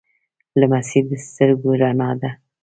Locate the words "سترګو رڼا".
1.25-2.09